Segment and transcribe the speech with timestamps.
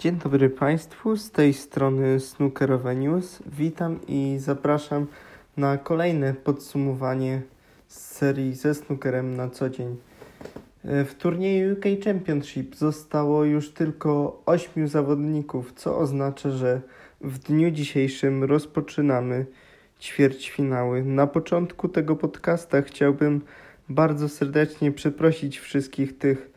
[0.00, 3.42] Dzień dobry Państwu, z tej strony Snookerowe News.
[3.46, 5.06] Witam i zapraszam
[5.56, 7.42] na kolejne podsumowanie
[7.88, 9.96] serii ze snookerem na co dzień.
[10.84, 16.80] E, w turnieju UK Championship zostało już tylko 8 zawodników, co oznacza, że
[17.20, 19.46] w dniu dzisiejszym rozpoczynamy
[20.00, 21.04] ćwierćfinały.
[21.04, 23.40] Na początku tego podcasta chciałbym
[23.88, 26.50] bardzo serdecznie przeprosić wszystkich tych,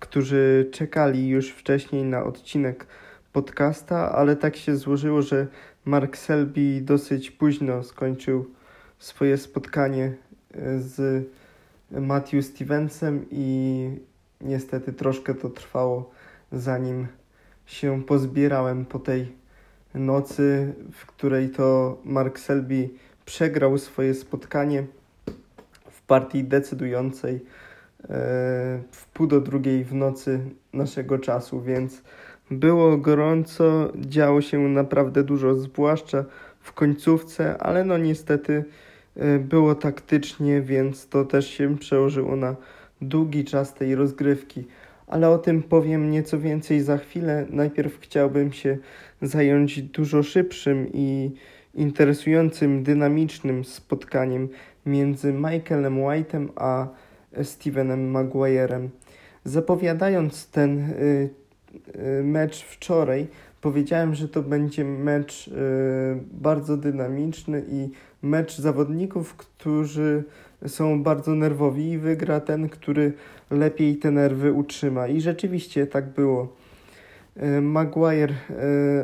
[0.00, 2.86] którzy czekali już wcześniej na odcinek
[3.32, 5.46] podcasta, ale tak się złożyło, że
[5.84, 8.50] Mark Selby dosyć późno skończył
[8.98, 10.14] swoje spotkanie
[10.54, 11.26] e, z
[11.90, 13.90] Matthew Stevensem i
[14.40, 16.10] niestety troszkę to trwało,
[16.52, 17.06] zanim
[17.66, 19.32] się pozbierałem po tej
[19.94, 22.88] nocy, w której to Mark Selby
[23.24, 24.86] przegrał swoje spotkanie
[25.90, 27.40] w partii decydującej
[28.90, 30.40] w pół do drugiej w nocy
[30.72, 32.02] naszego czasu, więc
[32.50, 36.24] było gorąco, działo się naprawdę dużo, zwłaszcza
[36.60, 38.64] w końcówce, ale no niestety
[39.16, 42.56] e, było taktycznie, więc to też się przełożyło na
[43.00, 44.64] długi czas tej rozgrywki.
[45.06, 47.46] Ale o tym powiem nieco więcej za chwilę.
[47.50, 48.78] Najpierw chciałbym się
[49.22, 51.30] zająć dużo szybszym i
[51.74, 54.48] interesującym, dynamicznym spotkaniem
[54.86, 56.88] między Michaelem White'em a
[57.42, 58.90] Stevenem Maguirem.
[59.44, 61.30] Zapowiadając ten y,
[61.96, 63.26] y, mecz wczoraj,
[63.60, 65.52] powiedziałem, że to będzie mecz y,
[66.32, 67.90] bardzo dynamiczny i
[68.22, 70.24] mecz zawodników, którzy
[70.66, 73.12] są bardzo nerwowi i wygra ten, który
[73.50, 75.08] lepiej te nerwy utrzyma.
[75.08, 76.56] I rzeczywiście tak było.
[77.62, 78.34] Maguire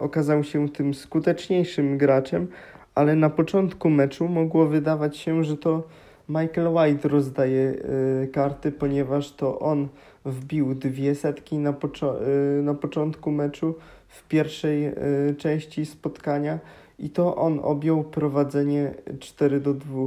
[0.00, 2.46] okazał się tym skuteczniejszym graczem,
[2.94, 5.82] ale na początku meczu mogło wydawać się, że to
[6.28, 7.74] Michael White rozdaje
[8.22, 9.88] y, karty, ponieważ to on
[10.24, 13.74] wbił dwie setki na, poczo y, na początku meczu
[14.08, 14.92] w pierwszej y,
[15.38, 16.58] części spotkania
[16.98, 20.06] i to on objął prowadzenie 4 do 2.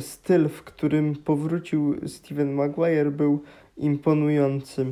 [0.00, 3.42] Styl, w którym powrócił Steven Maguire był
[3.76, 4.86] imponujący.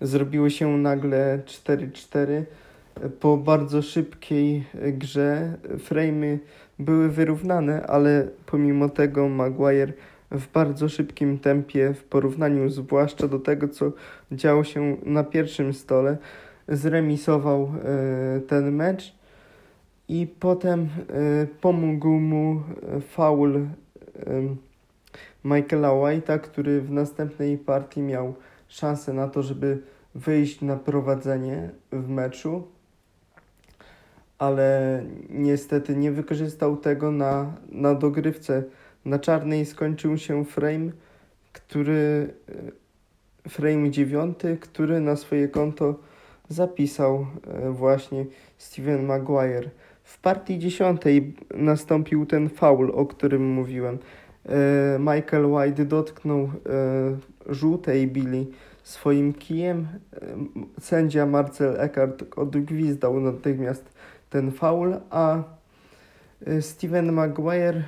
[0.00, 2.44] Zrobiło się nagle 4-4
[3.20, 5.56] po bardzo szybkiej grze.
[5.88, 6.38] Frame'y
[6.78, 9.92] były wyrównane, ale pomimo tego Maguire
[10.30, 13.92] w bardzo szybkim tempie w porównaniu zwłaszcza do tego, co
[14.32, 16.16] działo się na pierwszym stole,
[16.68, 19.14] zremisował e, ten mecz
[20.08, 20.86] i potem e,
[21.60, 22.62] pomógł mu
[23.08, 23.66] faul e,
[25.44, 28.34] Michaela White'a, który w następnej partii miał
[28.68, 29.78] szansę na to, żeby
[30.14, 32.62] wyjść na prowadzenie w meczu
[34.38, 38.62] ale niestety nie wykorzystał tego na, na dogrywce.
[39.04, 40.90] Na czarnej skończył się frame,
[41.52, 42.34] który
[43.46, 45.94] e, frame dziewiąty, który na swoje konto
[46.48, 48.26] zapisał e, właśnie
[48.58, 49.70] Steven Maguire.
[50.04, 53.98] W partii dziesiątej nastąpił ten foul, o którym mówiłem.
[54.48, 56.50] E, Michael White dotknął
[57.46, 58.46] żółtej Billy
[58.82, 59.86] swoim kijem.
[60.80, 63.95] Sędzia Marcel Eckart odgwizdał natychmiast
[64.36, 65.42] ten faul, a
[66.48, 67.82] y, Steven Maguire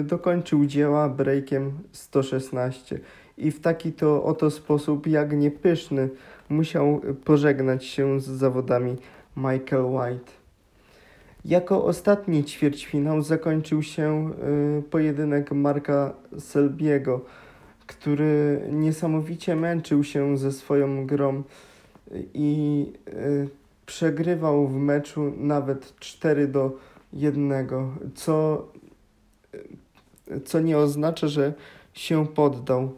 [0.00, 3.00] y, dokończył dzieła breakiem 116
[3.38, 6.08] i w taki to oto sposób, jak niepyszny,
[6.48, 8.96] musiał pożegnać się z zawodami
[9.36, 10.32] Michael White.
[11.44, 14.30] Jako ostatni ćwierćfinał zakończył się
[14.78, 17.20] y, pojedynek Marka Selbiego,
[17.86, 21.42] który niesamowicie męczył się ze swoją grą
[22.34, 22.92] i
[23.86, 26.72] przegrywał w meczu nawet 4 do
[27.12, 27.68] 1,
[28.14, 28.66] co,
[30.44, 31.54] co nie oznacza, że
[31.92, 32.92] się poddał.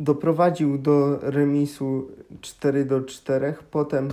[0.00, 2.08] Doprowadził do remisu
[2.40, 4.08] 4 do 4, potem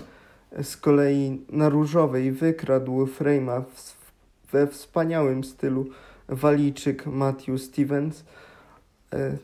[0.64, 3.64] z kolei na różowej wykradł Frame'a
[4.52, 5.86] we wspaniałym stylu
[6.28, 8.24] walijczyk Matthew Stevens,
[9.14, 9.38] e,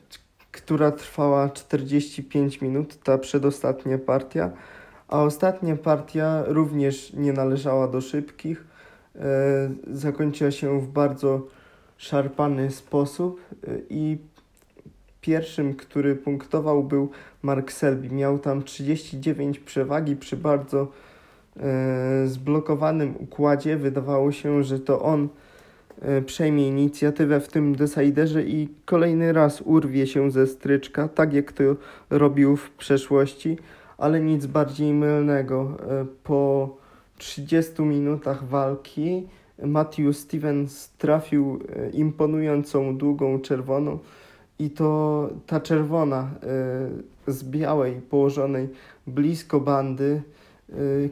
[0.52, 4.52] która trwała 45 minut, ta przedostatnia partia,
[5.08, 8.66] a ostatnia partia również nie należała do szybkich.
[9.16, 9.22] E,
[9.88, 11.48] zakończyła się w bardzo
[11.98, 14.18] szarpany sposób e, i
[15.22, 17.10] pierwszym, który punktował był
[17.42, 18.10] Mark Selby.
[18.10, 20.88] Miał tam 39 przewagi przy bardzo
[21.58, 23.78] e, zblokowanym układzie.
[23.78, 25.30] Wydawało się, że to on
[26.26, 31.64] przejmie inicjatywę w tym deciderze i kolejny raz urwie się ze stryczka, tak jak to
[32.10, 33.58] robił w przeszłości,
[33.98, 35.78] ale nic bardziej mylnego.
[35.90, 36.70] E, po
[37.18, 39.28] 30 minutach walki
[39.64, 44.00] Matthew Stevens trafił e, imponującą długą czerwoną
[44.60, 46.30] i to ta czerwona
[47.28, 48.70] z białej położonej
[49.08, 50.22] blisko bandy.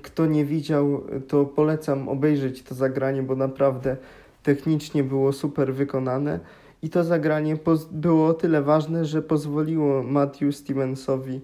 [0.02, 3.98] Kto nie widział, to polecam obejrzeć to zagranie, bo naprawdę
[4.44, 6.40] technicznie było super wykonane.
[6.82, 7.58] I to zagranie
[7.92, 11.42] było o tyle ważne, że pozwoliło Matthew Stevensowi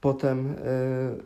[0.00, 0.54] potem y,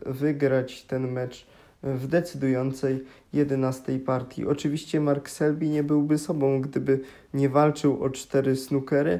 [0.05, 1.47] wygrać ten mecz
[1.83, 3.03] w decydującej
[3.33, 4.45] 11 partii.
[4.45, 6.99] Oczywiście Mark Selby nie byłby sobą, gdyby
[7.33, 9.19] nie walczył o cztery snookery,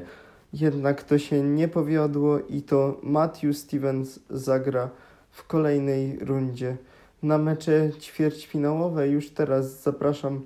[0.52, 4.90] jednak to się nie powiodło i to Matthew Stevens zagra
[5.30, 6.76] w kolejnej rundzie.
[7.22, 10.42] Na mecze ćwierćfinałowe już teraz zapraszam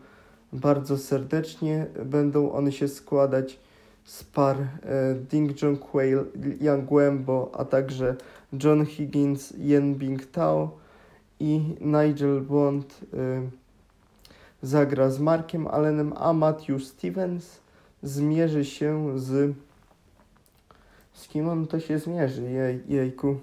[0.53, 1.87] bardzo serdecznie.
[2.05, 3.59] Będą one się składać
[4.05, 4.69] z par e,
[5.15, 6.13] Ding Junhui,
[6.61, 8.17] Yang Wembo, a także
[8.53, 10.83] John Higgins, Yen Bing Tao
[11.41, 13.51] i Nigel Bond y,
[14.63, 17.61] zagra z Markiem Allenem, a Matthew Stevens
[18.03, 19.55] zmierzy się z...
[21.13, 22.43] Z kim on to się zmierzy?
[22.43, 23.37] Jej, jejku.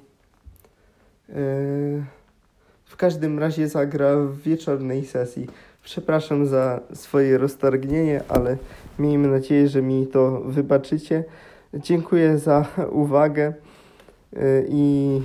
[1.30, 2.04] Y,
[2.86, 5.48] w każdym razie zagra w wieczornej sesji.
[5.89, 8.57] Przepraszam za swoje roztargnienie, ale
[9.00, 11.24] miejmy nadzieję, że mi to wybaczycie.
[11.74, 13.53] Dziękuję za uwagę
[14.33, 15.21] y, i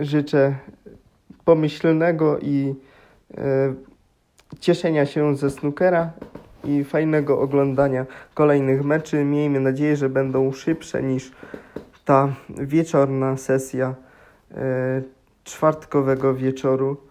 [0.00, 0.54] życzę
[1.44, 2.74] pomyślnego i
[3.38, 3.74] e,
[4.60, 6.10] cieszenia się ze snookera
[6.64, 9.24] i fajnego oglądania kolejnych meczy.
[9.24, 11.32] Miejmy nadzieję, że będą szybsze niż
[12.04, 13.94] ta wieczorna sesja
[14.50, 15.02] e,
[15.44, 17.09] czwartkowego wieczoru.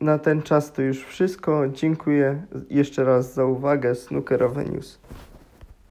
[0.00, 1.68] Na ten czas to już wszystko.
[1.68, 3.94] Dziękuję jeszcze raz za uwagę.
[3.94, 4.98] Snookerowe News.